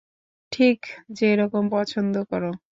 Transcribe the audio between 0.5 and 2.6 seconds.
ঠিক যেরকম পছন্দ করো।